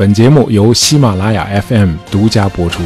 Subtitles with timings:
[0.00, 2.82] 本节目由喜马拉雅 FM 独家播出。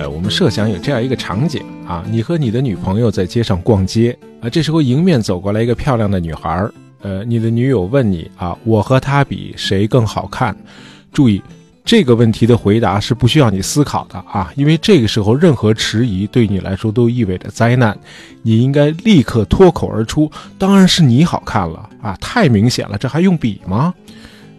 [0.00, 6.68] 呃，我们设想有这样一个场景啊，你和你的女朋友在街上逛街啊，这时候迎面走过来一个漂亮的女孩，
[7.02, 10.56] 呃，你的女友问你啊，我和她比谁更好看？
[11.12, 11.40] 注意。
[11.86, 17.96] 这个问题的回答是不需要你思考的啊，因为这个时候任何迟疑对你来说都意味着灾难，
[18.42, 20.28] 你应该立刻脱口而出
[20.58, 23.94] ：“当然是你好看了啊！”太明显了，这还用比吗？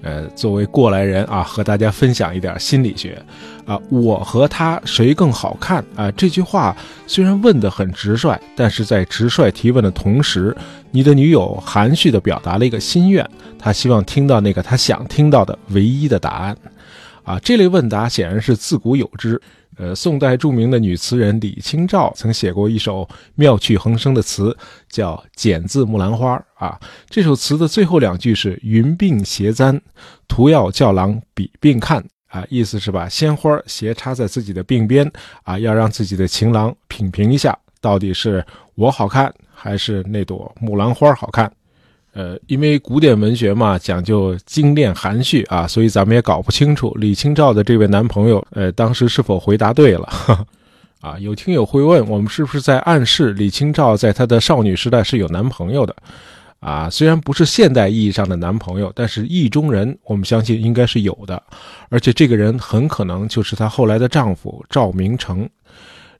[0.03, 3.21] 呃，作为过来人啊，和大家分享一点心理学
[3.65, 6.09] 啊，我和他谁更好看啊？
[6.11, 6.73] 这句话
[7.07, 10.55] 虽然问得很直率，但是在直率提问的同时，
[10.91, 16.55] 你的女友含蓄地表达了一个心愿，她希望听到那个她想听到的唯一的答案。
[17.27, 19.39] 啊，这类问答显然是自古有之。
[19.75, 24.55] 呃，宋代著名的女词人李清照曾写过一首妙趣横生的词，
[24.89, 26.79] 叫《剪字木兰花》啊。
[27.09, 29.79] 这首词的最后两句是“云鬓斜簪，
[30.25, 32.01] 图要教郎比鬓看”。
[32.31, 35.11] 啊，意思是把鲜花斜插在自己的鬓边，
[35.43, 38.43] 啊，要让自己的情郎品评一下，到底是
[38.75, 41.51] 我好看，还是那朵木兰花好看。
[42.17, 50.09] 呃，因为古典文学嘛，讲究精炼含蓄啊，所以咱们也搞不清楚李清照的这位男朋友，呃，当时是否回答对了。
[50.99, 55.95] 啊，有听友会问，我们是不是在暗示李清照在她的少女时代是有男朋友的？
[56.59, 61.39] 啊，虽然不是现代意义上的男朋友，但是意中人，我们相信应该是有的，
[61.89, 65.47] 而且这个人很可能就是她后来的丈夫赵明诚。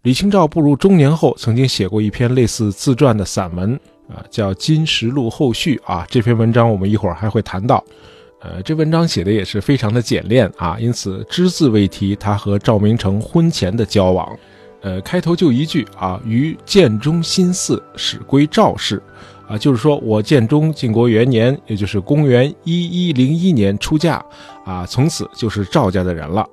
[0.03, 3.77] 李清照步入中年后，曾经写过一篇类似自传的散文。
[4.07, 7.83] 啊，叫《金石录后续》啊，这篇文章我们一会儿还会谈到。
[8.39, 14.37] 呃，这文章写的也是非常的简练啊，因此只字未提他和赵明诚婚前的交往。
[14.81, 19.01] 呃，开头就一句啊，于建中新祀，始归赵氏。
[19.47, 24.23] 啊，就是说我建中晋国元年，也就是公元一一零一年出嫁，
[24.65, 26.45] 啊，从此就是赵家的人了。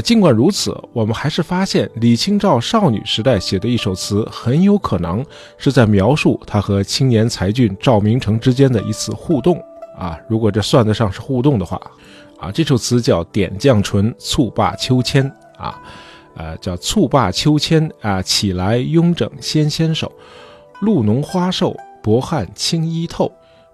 [0.00, 5.24] 尽管如此，我们还是发现李清照少女时代写的一首词，很有可能
[5.56, 9.56] 是在描述她和青年才俊赵明诚之间的一次互动
[9.96, 10.18] 啊。
[10.28, 11.80] 如果这算得上是互动的话，
[12.40, 15.24] 啊，这首词叫《点绛唇·蹴罢秋千》
[15.56, 15.80] 啊，
[16.34, 20.10] 呃，叫“蹴罢秋千啊，起来慵整纤纤手，
[20.80, 23.30] 露浓花瘦，薄汗轻衣透，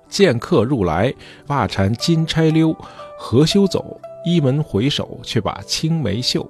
[0.09, 1.15] 见客入来，
[1.47, 2.77] 袜缠金钗溜，
[3.19, 6.49] 何羞走？”一门回首，却把青梅嗅。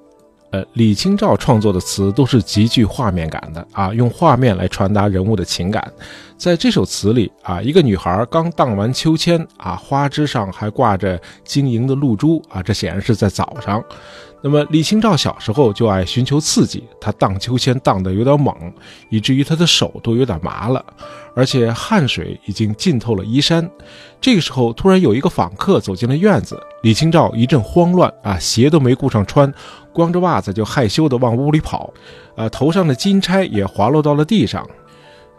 [0.52, 5.92] 呃，李清照创作的词都是极具画面感的啊，用画面来传达人物的情感。
[6.36, 13.80] 在这首词里啊，一个女孩刚荡完秋千啊，花枝上还挂着晶莹的露珠啊，这显然是在早上。
[14.42, 18.54] 那么李清照小时候就爱寻求刺激，她荡秋千荡得有点猛，
[19.10, 20.84] 以至于她的手都有点麻了，
[21.34, 23.70] 而且汗水已经浸透了衣衫。
[24.20, 29.52] 这个时候，突然有一个访客走进了院子，李清照一阵慌乱啊，鞋都没顾上穿，
[29.92, 31.92] 光着袜子就害羞地往屋里跑，
[32.34, 34.66] 啊，头上的金钗也滑落到了地上。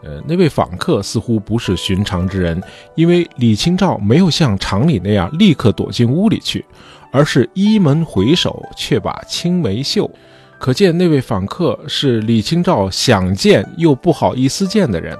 [0.04, 2.60] 呃，那位访客似乎不是寻常之人，
[2.96, 6.64] 因为李清照没有像常理那样立刻躲进屋里去，
[7.12, 10.10] 而是依门回首，却把青梅嗅。
[10.58, 15.18] 可见那位访客是李清照想见又不好意思见的人，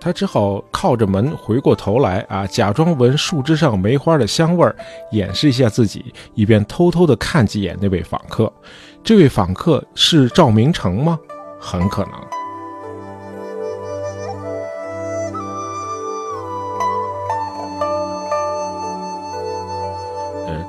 [0.00, 4.74] 他只好靠着门回过头来啊，假装闻树枝上梅花的香味儿，
[5.10, 8.52] 掩饰一下自己，以便偷偷的看几眼那位访客。
[9.02, 11.18] 这位访客是赵明诚吗？
[11.60, 12.37] 很可能。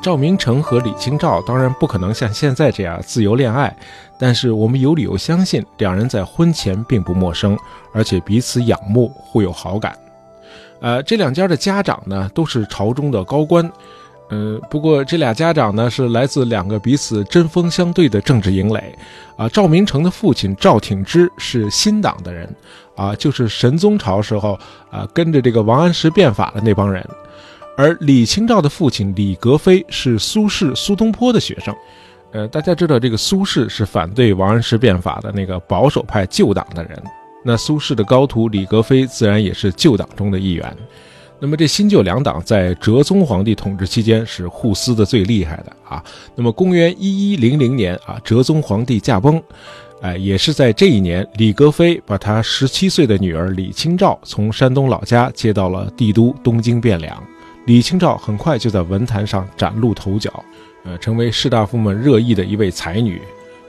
[0.02, 3.76] 赵明诚和李清照当然不可能像现在这样自由恋爱，
[4.18, 7.58] 但是我们有理由相信两人在婚前并不陌生，
[7.94, 9.94] 而且彼此仰慕，互有好感。
[10.80, 13.70] 呃，这两家的家长呢都是朝中的高官，
[14.30, 18.96] 呃，不过这俩家长呢是来自两个彼此针锋相对的政治营垒。
[19.36, 22.50] 啊，赵明诚的父亲赵挺之是新党的人，
[22.96, 24.58] 啊，就是神宗朝时候
[24.90, 27.06] 啊跟着这个王安石变法的那帮人。
[27.80, 31.74] 而李清照的父亲李格非是苏轼、苏东坡的学生，
[32.34, 37.02] 呃，大家知道这个苏轼是反对王安石变法的那个保守派旧党的人，
[37.42, 40.76] 那苏轼的高徒李格非自然也是旧党中的一员。
[41.40, 46.04] 那么这新旧两党在哲宗皇帝统治期间是互撕的最厉害的啊。
[46.36, 49.42] 那么公元一一零零年啊，哲宗皇帝驾崩，
[50.02, 57.24] 哎，也是在这一年，李格非把他十七岁的女儿李清照从山东老家接到了帝都东京汴梁。
[57.70, 60.44] 李清照很快就在文坛上崭露头角，
[60.84, 63.22] 呃，成为士大夫们热议的一位才女，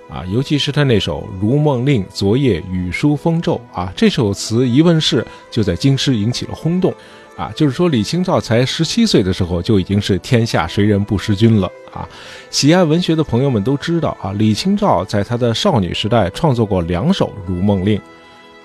[0.08, 6.90] 啊，尤其是她那首《如梦令昨夜雨疏风骤》啊，这首词一问世就在京师引起了轰动，
[7.36, 11.70] 啊，就是说李清照才十七岁的时候就已经是天下谁人不识君了。
[11.92, 12.08] 啊！
[12.48, 17.98] 喜爱文学的朋友们都知道啊，李清照在她的少女时代创作过两首《如梦令》，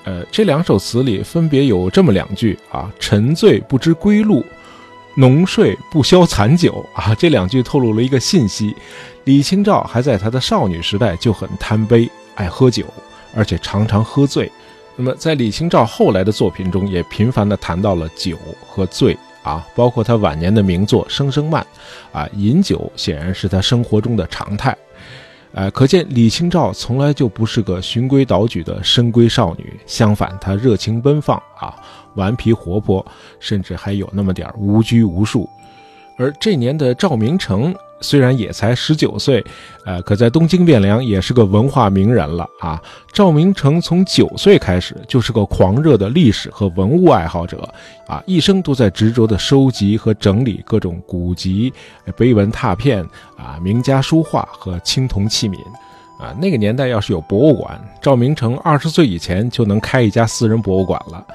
[0.05, 4.45] 呃，这两首词里分别有这么两句啊：“沉醉不知归路，
[5.15, 8.75] 浓睡不消残酒。”啊，这两句透露了一个信息：
[9.23, 12.85] 李清照还在她的少女时代就很贪杯，爱喝酒，
[13.35, 14.51] 而且常常喝醉。
[14.95, 21.65] 那么，在李清照后来的作品中，也频繁地谈到了酒和醉啊，包括他晚年的名作《声声慢》，
[22.17, 24.73] 啊，饮酒显然是他生活中的常态，
[25.51, 31.75] 呃，可见李清照从来就不是个循规蹈矩的深闺少女，相反，她热情奔放啊，
[32.15, 33.05] 顽皮活泼，
[33.39, 35.49] 甚至还有那么点无拘无束。
[36.17, 37.73] 而这年的赵明诚。
[38.01, 39.43] 虽然也才十九岁，
[39.85, 42.79] 呃，可在东京汴梁也是个文化名人了啊。
[43.13, 47.67] 赵明诚从九岁开始就是个狂热的历史和文物爱好者，
[48.05, 51.73] 啊，一生都在执着地收集和整理各种古籍、
[52.17, 53.01] 碑文拓片
[53.37, 55.57] 啊、名家书画和青铜器皿，
[56.19, 61.25] 啊，那个年代要是有博物馆，赵明诚二十岁以前就能开一家私人博物馆了。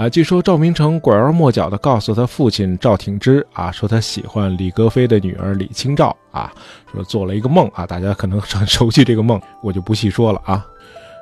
[0.00, 6.50] 啊，据说赵明诚拐弯抹角地告诉他父亲赵挺之啊，说他喜欢李格非的女儿李清照啊，
[6.90, 10.66] 说做了一个梦啊，大家可能很 熟悉这个梦，我就不细说了啊。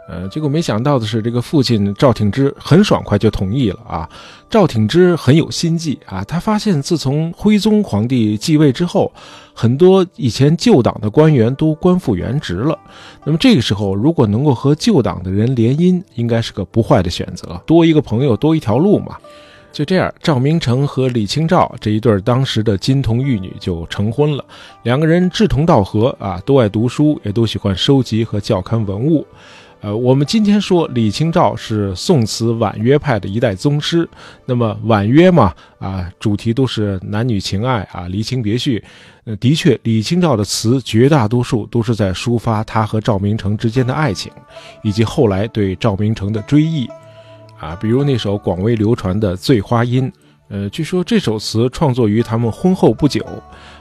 [0.08, 4.08] 呃，结果没想到的是，这个父亲赵挺之很爽快就同意了啊。
[4.48, 9.12] 赵挺之很有心计啊，他发现自从徽宗皇帝继位之后，
[9.52, 12.78] 很多以前旧党的官员都官复原职了。
[13.22, 19.18] 那么这个时候，如果能够和旧党的人联姻，应该是个不坏的选择，多一个朋友多一条路嘛。
[19.70, 24.42] 就这样，赵明诚和李清照这一对当时的金童玉女就成婚了。
[24.84, 29.26] 两个人志同道合啊，都爱读书，也都喜欢收集和校勘文物。
[29.80, 34.08] 呃，我们今天说李清照是宋词婉约派的一代宗师，
[34.44, 38.82] 那么婉约嘛，啊，主题都是男女情爱啊，离情别绪。
[39.24, 44.32] 呃，的确，李清照的词绝大多数都是在抒发她和赵明诚之间的爱情，
[44.82, 46.88] 以及后来对赵明诚的追忆，
[47.60, 50.10] 啊，比如那首广为流传的《醉花阴》。
[50.50, 53.22] 呃，据说这首词创作于他们婚后不久，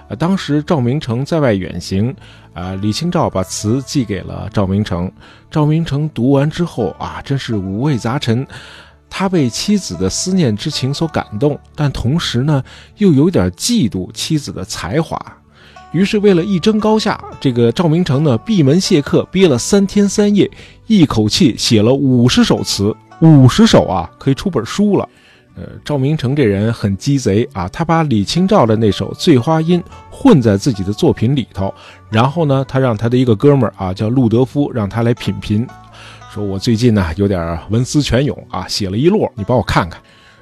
[0.09, 2.13] 啊，当时赵明诚在外远行，
[2.57, 5.11] 啊，李清照把词寄给了赵明诚，
[5.51, 8.47] 赵明诚读完之后啊，真是五味杂陈，
[9.07, 12.63] 他被妻子的思念之情所感动，但同时呢，
[12.97, 15.21] 又有点嫉妒妻子的才华，
[15.91, 20.49] 于是为了一争高下，这个赵明诚呢闭门谢客，憋了三天三夜，
[20.87, 25.07] 一口气写了五十首词，五十首啊，可以出本书了。
[25.57, 29.81] 呃，赵明诚这人很鸡贼啊，他把李清照的那首《醉花阴》
[30.11, 31.73] 混在自己的作品里头，
[32.11, 35.67] 然后呢，他让他的一个哥们儿啊，叫陆德夫，让他来品评，
[36.31, 39.99] 说我最近呢有点文思泉涌啊，写了一摞，你帮我看看。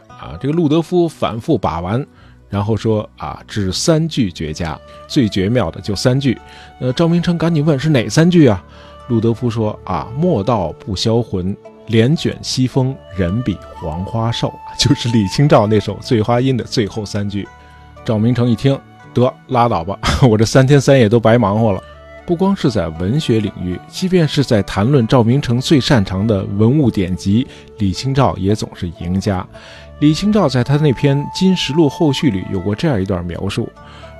[0.09, 2.05] 啊，这个陆德夫反复把玩，
[2.49, 4.77] 然后说啊，只三句绝佳，
[5.07, 6.37] 最绝妙的就三句。
[6.79, 8.61] 呃，赵明诚赶紧问是哪三句啊？
[9.07, 11.55] 陆德夫说啊，莫道不销魂。
[11.87, 17.47] 帘卷西风，人比黄花瘦， 就是李清照那首《醉花阴》的最后三句。
[18.03, 18.79] 赵明诚一听，
[19.13, 19.97] 得拉倒吧，
[20.29, 21.81] 我这三天三夜都白忙活了。
[22.25, 27.45] 不光是在文学领域，即便是在谈论赵明诚最擅长的文物典籍，
[27.77, 29.45] 李清照也总是赢家。
[29.99, 33.69] 李清照在他那篇《金石录后序》里有过这样一段描述。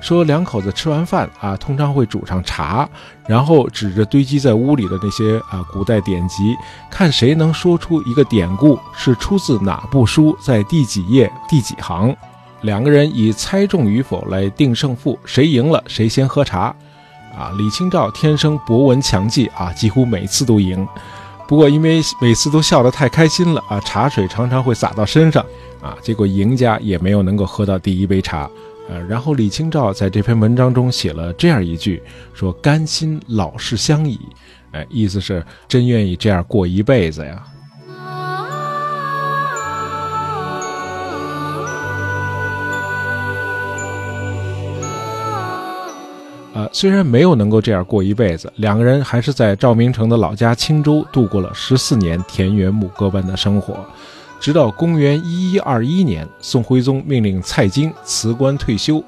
[0.00, 2.88] 说两口子吃完饭啊，通常会煮上茶，
[3.26, 6.54] 然后指着堆积在屋里的那些啊古代典籍，
[6.90, 12.14] 看谁能说出一个典故是出自哪部书，在第几页第几行。
[12.62, 16.74] 两个人以猜中与否来定胜负，谁赢了谁先喝茶。
[17.36, 20.86] 啊，李清照天生博闻强记啊，几乎每次都赢。
[21.48, 25.44] 不过因为每次都笑得太开心了啊，茶水常常会洒到身上
[25.80, 28.50] 啊，结果赢家也没有能够喝到第一杯茶。
[28.88, 34.18] 呃，然后李清照在这篇文章中写了这样一句，说“甘心老是相倚”，
[34.70, 37.42] 哎，意思是真愿意这样过一辈子呀。
[46.56, 53.76] 呃，虽然没有能够这样过一辈子，两个人还是在赵明诚的老家青州度过了十四年田园牧歌般的生活。
[54.40, 59.04] 直到公元一一二一年，宋徽宗命令蔡京辞官退休。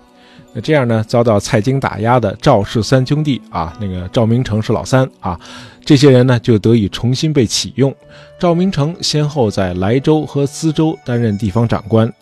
[0.52, 5.40] 那这样呢，遭到蔡京打压的赵氏三兄弟啊，那个赵明诚是老三啊，
[5.83, 7.95] 这些人呢就得以重新被启用。
[8.38, 12.12] 赵明诚先后在莱州和淄州担任地方长官，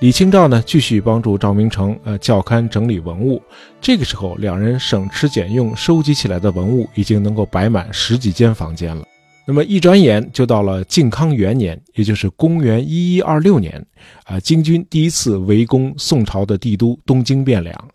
[0.00, 3.40] 李清照呢继续帮助赵明诚呃校勘整理文物。
[3.82, 9.04] 这个时候，两人省吃俭用收集起来的文物已经能够摆满十几间房间了。
[9.46, 13.84] 那么一转眼就到了靖康元年，也就是公元一一二六年，
[14.24, 17.88] 啊，金军第一次围攻宋朝的帝都东京汴梁，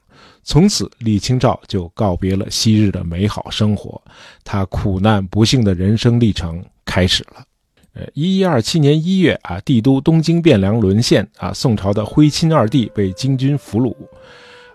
[0.44, 4.00] 从此李清照就告别了昔日的美好生活，
[4.44, 7.44] 他苦难不幸的人生历程开始了。
[7.96, 13.96] 呃，一一二七年一月啊，帝都东京汴梁沦陷啊，宋朝的徽钦二帝被金军俘虏。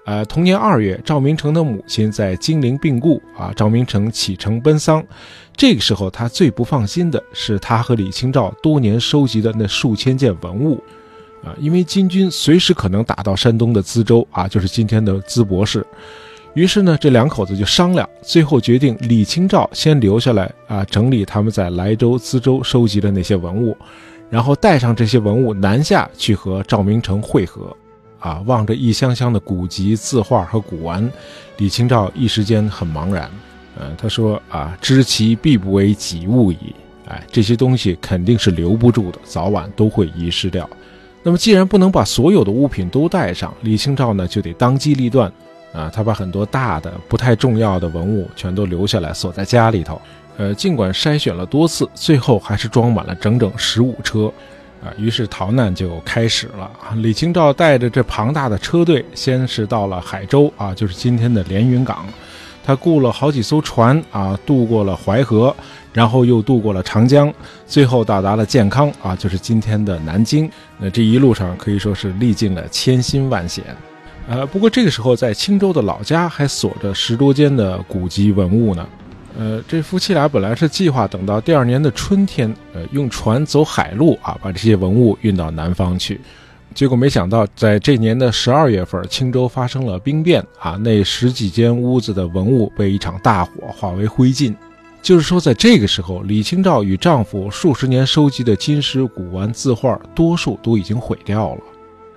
[0.07, 5.05] 呃，同年二月，赵明诚的母亲在金陵病故啊，赵明诚启程奔丧。
[5.55, 10.83] 这个时候，他最不放心的是他和李清照多年收集的那数千件文物
[11.45, 15.87] 啊，因为金军随时可能打到山东的淄州啊，就是今天的淄博市。
[16.55, 23.77] 于是呢，这两口子就商量，最后决定李清照先留下来啊，整理他们在莱州、淄州收集的那些文物，
[24.29, 27.77] 然后带上这些文物南下去和赵明诚会合。
[28.19, 31.11] 啊，望着一箱箱的古籍、字画和古玩，
[31.57, 33.31] 李清照一时间很茫然。
[33.81, 36.75] 嗯，他说：“啊，知其必不为己物矣。
[37.09, 40.69] 哎，这些东西肯定是留不住的，早晚都会遗失掉。
[41.23, 45.33] 那么，既然不能把所有的物品都带上，李清照呢就得当机立断。
[45.73, 50.01] 啊，他把很多大的、不太重要的文物全都留下来，锁在家里头。
[50.37, 54.33] 呃，尽管筛选了多次，最后还是装满了整整十五车。”
[54.83, 56.71] 啊，于是逃难就开始了。
[56.97, 62.07] 李清照带着这庞大的车队，先是到了海州啊，就是今天的连云港。
[62.65, 65.55] 他雇了好几艘船啊，渡过了淮河，
[65.93, 67.31] 然后又渡过了长江，
[67.67, 70.51] 最后到达了建康啊，就是今天的南京。
[70.79, 73.65] 那这一路上可以说是历尽了千辛万险。
[74.31, 78.87] 呃，不过这个时候在青州的老家还锁着十多间的古籍文物呢。
[79.37, 86.21] 呃，这夫妻俩本来是计划等到第二年的春天，呃，用船走海路啊，把这些文物运到南方去。
[86.73, 94.55] 结果没想到，在这年的十二月份，青州发生了兵变啊，那十几间屋子的文物被一场大火化为灰烬。
[95.03, 101.61] 就是说，在这个时候，李清照与丈夫数十年收集的金石古玩字画，多数都已经毁掉了。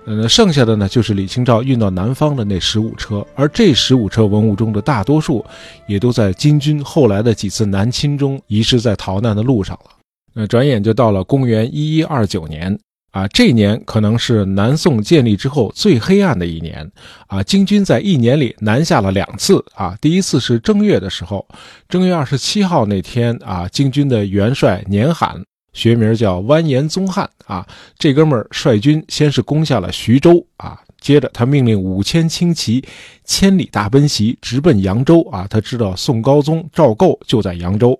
[0.06, 5.42] 呃，剩下的呢，就是李清照运到南方的那十五车，而这十五车文物中的大多数，
[5.86, 9.90] 也都在金军后来的几次南侵中遗失在逃难的路上了。
[10.34, 12.78] 那转眼就到了公元一一二九年
[13.12, 16.86] 啊，这年可能是南宋建立之后最黑暗的一年
[17.28, 17.42] 啊。
[17.42, 21.46] 金军在一年里南下了两次啊，第一次是正月的时候，
[21.88, 25.42] 正月二十七号那天啊，金军的元帅年罕。
[25.74, 27.66] 学名叫完颜宗翰啊，
[27.98, 32.82] 这哥们儿率军先是攻下了徐州啊，接着他命令五千轻骑
[33.24, 35.46] 千里大奔袭，直奔扬州啊。
[35.50, 37.98] 他知道宋高宗赵构就在扬州，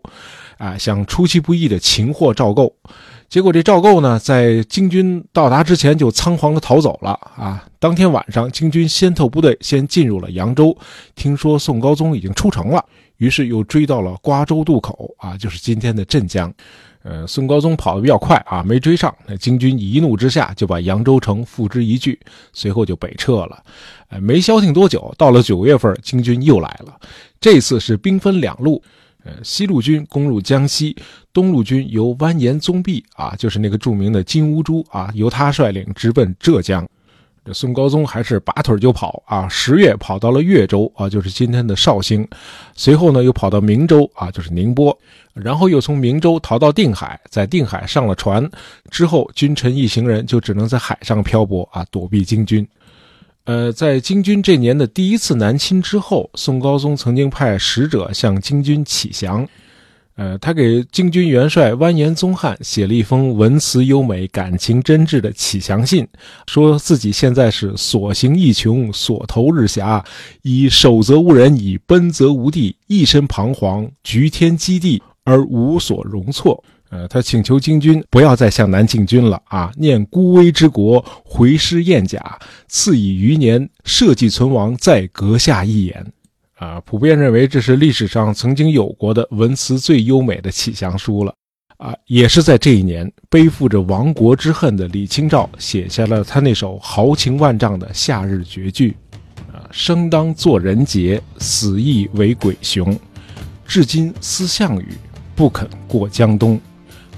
[0.57, 2.75] 啊，想出其不意的擒获赵构。
[3.29, 7.67] 结果这赵构呢，在金军到达之前就仓皇的逃走了啊。
[7.81, 10.77] 当天晚上，金军先头部队先进入了扬州，
[11.17, 12.85] 听说宋高宗已经出城了，
[13.17, 16.53] 于是又追到了瓜州渡口啊，就是今天的镇江。
[17.05, 19.15] 呃，宋高宗跑得比较快啊，没追上。
[19.27, 22.19] 那金军一怒之下就把扬州城付之一炬，
[22.55, 23.63] 随后就北撤了。
[24.09, 26.99] 呃，没消停多久，到了九月份，金军又来了。
[27.39, 28.83] 这次是兵分两路，
[29.23, 30.97] 呃，西路军攻入江西，
[31.31, 36.89] 东路军由完颜宗弼啊，就是那个著名的金乌珠啊，由他率领直奔浙江。
[37.45, 39.47] 这宋高宗还是拔腿就跑啊！
[39.49, 42.27] 十月跑到了越州啊，就是今天的绍兴，
[42.75, 44.99] 随后呢又跑到明州啊，就是宁波，
[45.35, 48.51] 然后又从明州逃到定海，在定海上了船，
[48.91, 52.67] 之后君臣一行人就只能在海上漂泊啊，躲避金军。
[53.45, 59.47] 呃，在金军这年的第一次南侵之后，宋高宗曾经派使者向金军启降。
[60.17, 66.07] 呃，他给京军元帅完颜宗翰写了一封文辞优美、感情真挚的启降信，
[66.47, 70.05] 说自己现在是所行亦穷，所投日狭，
[70.43, 76.63] 以守则无人，以奔则无地，一身彷徨，局天积地而无所容错。
[76.91, 79.73] 呃，他请求京军不要再向南进军了啊！
[79.77, 86.13] 念孤危之国，回师燕甲，赐以余年，社稷存亡，在阁下一言。
[86.57, 91.35] 啊，普遍认为这是历史上曾经有过的文辞最优美的启降书了。
[91.77, 98.97] 啊，也是在这一年，背负着亡国之恨的李清照写下了他那首豪情万丈的夏日绝句：
[99.53, 102.97] 啊，生当作人杰，死亦为鬼雄。
[103.67, 104.89] 至今思项羽，
[105.35, 106.59] 不肯过江东。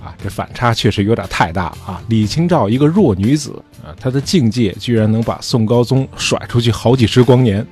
[0.02, 2.00] 啊，这反差确实有点太大啊！
[2.08, 7.66] 李清照一个弱女子啊，她的境界居然能把宋高宗甩出去好几十光年。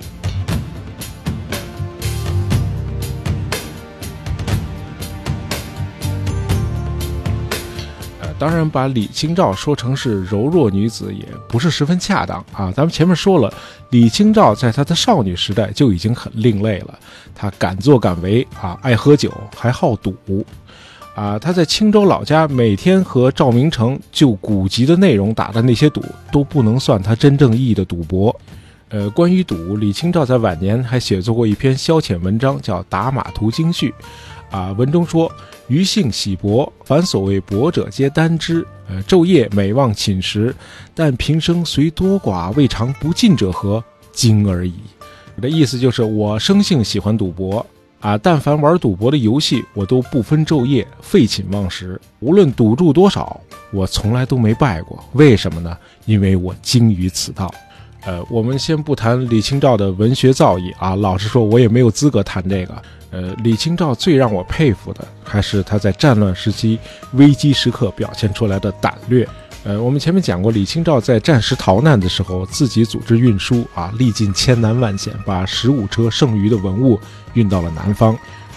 [8.45, 12.71] 当然，把李清照说成是柔弱女子也不是十分恰当啊。
[12.71, 13.51] 咱们前面说了，
[13.89, 16.99] 李清照在她的少女时代就已经很另类了，
[17.33, 20.15] 她敢作敢为啊，爱喝酒，还好赌。
[21.15, 28.39] 啊，她在青州老家每天和赵明诚就古籍的内容打的那些赌，都不能算她真正意义的赌博。
[28.89, 33.89] 呃，关于赌，李清照在晚年还写作过一篇消遣文章，叫《打马图经序》。
[34.55, 35.29] 啊，文中说
[35.67, 38.65] ：“余性喜博，凡所谓博者，皆单之。
[38.87, 40.55] 呃，昼夜每望寝食，
[40.93, 43.83] 但平生虽多寡未尝不尽者何？
[44.13, 44.75] 精而已。”
[45.35, 47.65] 我的意思就是，我生性喜欢赌博。
[47.99, 51.99] 啊，但凡玩赌博的游戏，我都不分昼夜，废寝忘食。
[52.21, 53.41] 无论赌注多少，
[53.73, 55.03] 我从来都没败过。
[55.13, 55.75] 为什么呢？
[56.05, 57.53] 因为我精于此道。
[58.05, 62.81] 呃，我们先不谈李清照的文学造诣啊，老实说，我也没有资格谈这个。
[63.15, 66.77] 呃，李清照最让我佩服的，还是他在战乱时期
[67.13, 69.25] 危机时刻表现出来的胆略。
[69.63, 76.99] 呃，我们前面讲过，李清照在战时逃难的时候，自己组织运输啊，历尽千难万险，把十五车剩余的文物
[77.35, 78.13] 运到了南方，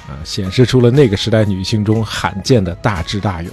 [0.08, 3.52] 啊，显示出了那个时代女性中罕见的大智大勇，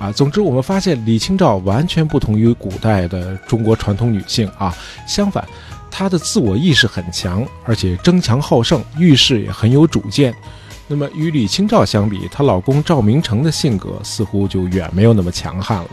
[0.00, 4.74] 啊，总之我们发现李清照完全不同于古代的中国传统女性啊，
[5.06, 5.46] 相反，
[5.96, 10.34] 她的自我意识很强，而且争强好胜，遇事也很有主见。
[10.88, 15.88] 那么与李清照相比，她老公赵明诚的性格似乎就远没有那么强悍了。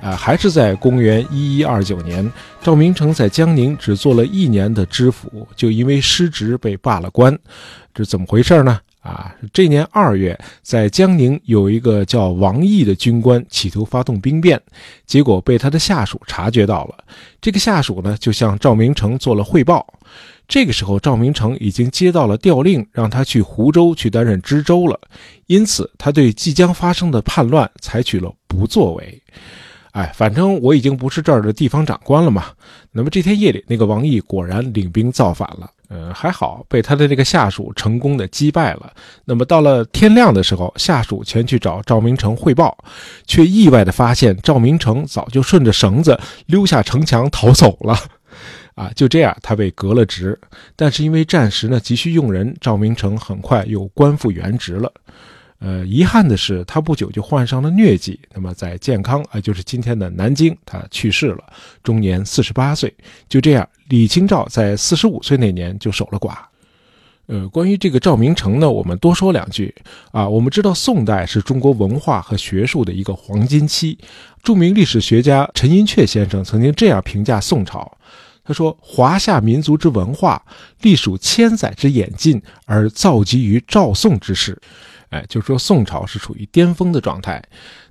[0.00, 2.30] 啊，还是在公元一一二九年，
[2.62, 7.36] 赵明诚在江宁只做了一年的知府，就因为失职被罢了官，
[7.92, 8.78] 这怎么回事呢？
[9.04, 14.58] 啊，这年二月，在江宁有一个叫王毅的军官企图发动兵变，
[15.04, 17.04] 结果被他的下属察觉到了。
[17.38, 19.86] 这个下属呢，就向赵明诚做了汇报。
[20.48, 24.98] 这个时候，赵明诚已经接到了调令，让他去湖州去担任知州了。
[25.48, 29.22] 因此，他对即将发生的叛乱采取了不作为。
[29.92, 32.46] 哎，反正我已经不是这儿的地方长官了嘛。
[32.90, 35.70] 那么这天夜里，那个王毅果然领兵造反了。
[35.90, 38.92] 嗯，还好被他的这个下属成功的击败了。
[39.24, 42.76] 那么到了天亮的时候，下属前去找赵明诚汇报，
[43.26, 47.96] 却意外的发现赵明诚早就顺着绳子溜下城墙逃走了。
[48.74, 50.36] 啊，就这样，他被革了职。
[50.74, 54.92] 但是因为战时呢急需用人，赵明诚很快又官复原职了。
[55.66, 58.20] 呃，遗憾的是，他不久就患上了疟疾。
[58.34, 61.42] 那么，在健康，啊，就是今天的南京，他去世了，
[61.82, 62.92] 终年四十八岁。
[63.30, 66.36] 就这样，李清照在四十五岁那年就守了寡。
[67.28, 69.74] 呃，关于这个赵明诚呢，我们多说两句
[70.12, 70.28] 啊。
[70.28, 73.96] 我们知道，宋代是中国文化和学术的一个黄金期。
[74.42, 77.90] 著名历史学家陈寅恪先生曾经这样评价宋朝：
[78.44, 80.44] 他说，华夏民族之文化，
[80.82, 84.60] 历数千载之演进，而造极于赵宋之时。
[85.14, 87.40] 哎，就是说宋朝是处于巅峰的状态。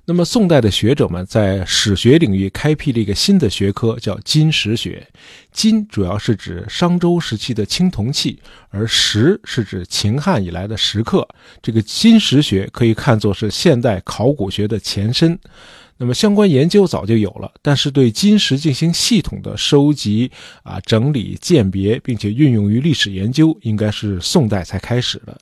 [0.04, 5.06] 那么宋代的学者们在史学领域开辟了一个新的学科，叫金石学。
[5.50, 11.26] 金主要是指商周时期的青铜器，而石是指秦汉以来的石刻。
[11.62, 15.38] 这个金石学可以看作是现代考古学的前身。
[15.96, 20.30] 那么相关研究早就有了，但是对金石进行系统的收集、
[20.64, 25.38] 啊整理、鉴别，并且运用于历史研究，应该是宋代才开始的。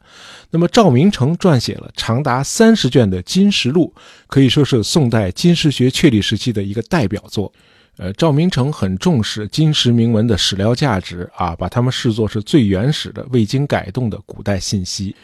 [0.51, 3.91] 那么赵明诚撰写了长达三十卷的《金石录》，
[4.27, 7.51] 可以说是宋代金石学确立时期的一个代表作。
[7.97, 15.15] 呃，赵明诚很重视金石铭文的史料价值啊，把它们视作是最原始的、未经改动的古代信息。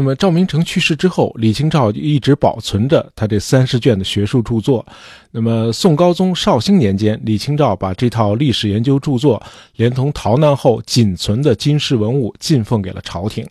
[0.00, 4.86] 那么赵明诚去世之后，李清照一直保存着他这三十卷的学术著作。
[5.32, 9.42] 那么宋高宗绍兴年间，李清照把这套历史研究著作，
[9.74, 13.44] 连同逃难后仅存的金石文物进奉给了朝廷。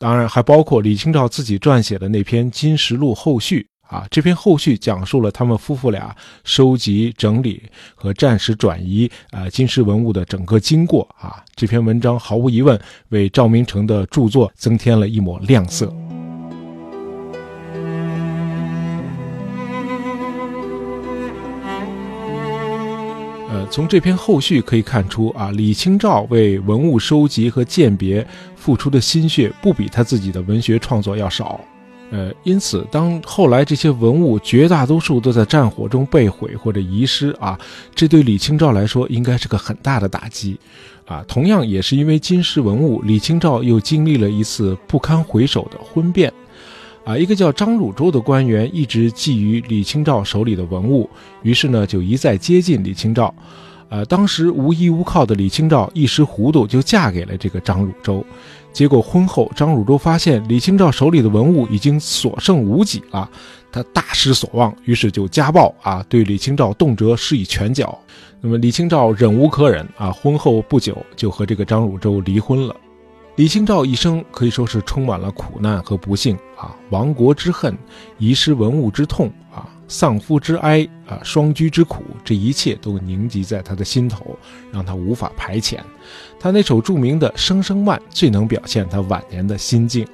[0.00, 3.60] 当然，还包括李清照自己撰写的那篇《金石录后续》。
[3.88, 7.62] 啊，这篇后续讲述了他们夫妇俩收集、整理
[7.94, 11.42] 和暂时转移啊金石文物的整个经过啊。
[11.56, 15.86] 这篇文章毫无疑问为赵明诚的著作增添了一抹亮色。
[23.50, 31.58] 呃，从这篇后续可以看出啊，李清照为文物收集和鉴别付出的心血不比他自己的文学创作要少。
[32.10, 37.58] 呃，因此，当后来这些文物绝大多数都在战火中被毁或者遗失啊，
[37.94, 40.58] 这对李清照来说应该是个很大的打击，
[41.04, 46.32] 啊，同样也是因为金石文物，李清照又经历了一次不堪回首的婚变，
[47.04, 51.10] 啊，一个叫张汝舟的官员一直觊觎李清照手里的文物，
[51.42, 53.34] 于是呢就一再接近李清照，
[53.90, 58.24] 呃，当时无依无靠的李清照一时糊涂就嫁给了这个张汝舟。
[58.78, 63.28] 结果婚后，张汝舟发现李清照手里的文物已经所剩无几了，
[63.72, 67.98] 他大失所望，于是就家暴啊，对李清照动辄施以拳脚。
[68.40, 72.76] 那么李清照忍无可忍啊，婚后不久就和这个张汝舟离婚了。
[73.34, 77.76] 李清照一生可以说是充满了苦难和不幸啊，亡国之恨，
[78.18, 84.38] 遗失文物之痛啊，丧夫之哀啊，双居之苦，这一切都凝集在他的心头，
[84.70, 85.78] 让他无法排遣。
[86.38, 90.06] 他那首著名的《声声慢》最能表现他晚年的心境。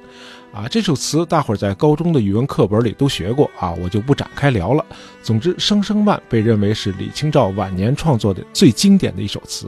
[0.53, 4.85] 啊，这首词大伙儿在高中的语文课本里都学过啊，我就不展开聊了。
[5.21, 9.67] 总之，《声声慢》被认为是李清照晚年创作的最经典的一首词。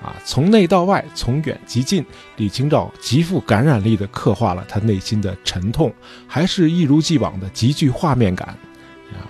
[0.00, 2.04] 啊，从内到外，从远及近，
[2.36, 5.92] 李清照极富感染力地刻画了他内心的沉痛，
[6.28, 8.56] 还是一如既往的极具画面感。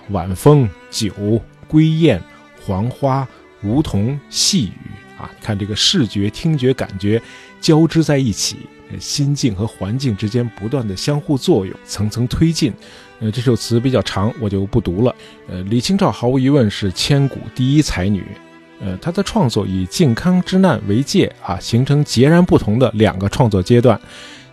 [0.09, 2.21] 晚风、酒、归雁、
[2.65, 3.27] 黄花、
[3.63, 7.21] 梧桐、细雨，啊，看这个视觉、听觉感觉
[7.61, 8.57] 交织在一起，
[8.99, 12.73] 心境和环境之间不断的相互作用，层层推进。
[13.19, 15.15] 呃，这首词比较长，我就不读了。
[15.47, 18.23] 呃，李清照毫无疑问是千古第一才女。
[18.81, 23.97] 呃，她的创作以靖康之难为界啊，形成截然不同的两个创作阶段。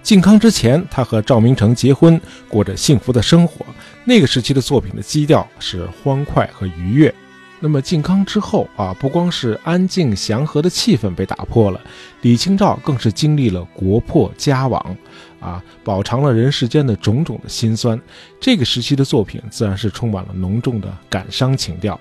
[0.02, 3.66] 靖康之前，她和赵明诚结婚，过着幸福的生活。
[4.04, 7.14] 那个时期的作品的基调是欢快和愉悦。
[7.62, 11.78] 那么靖康之后啊，不光是安静祥和的气氛被打破了，
[12.22, 14.96] 李清照更是经历了国破家亡，
[15.38, 18.00] 啊，饱尝了人世间的种种的辛酸。
[18.40, 22.00] 这个时期的作品自然是充满了浓重的感伤情调。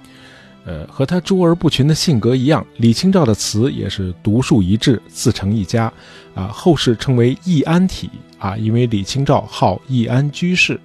[0.63, 5.91] 呃，和他卓而不群的性格一样，李清照的词也是独树一帜，自成一家，
[6.33, 10.79] 啊，后世称为易安体啊，因为李清照号易安居士。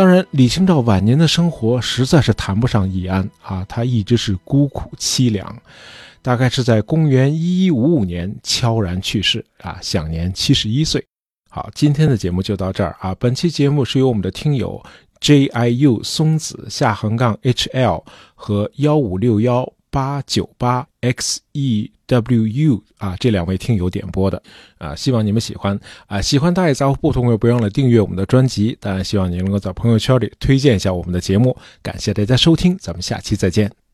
[0.00, 5.54] 当然，李清照晚年的生活实在是谈不上易安啊，她一直是孤苦凄凉，
[6.22, 11.04] 大概是在公元一一五五年悄然去世啊，享年七十一岁。
[11.50, 14.82] 好，今天的节目就到这儿啊，本期节目是由我们的听友。
[15.20, 18.02] J I U 松子下横杠 H L
[18.34, 24.42] 和幺五六幺八九八 X E W U 啊，这两位听友点播的
[24.78, 33.89] 啊，希望你们喜欢啊，喜欢大野杂货铺，同学不要忘了订阅我们的专辑，当然希望您能够在朋友圈里推荐一下我们的节目，感谢大家收听，咱们下期再见。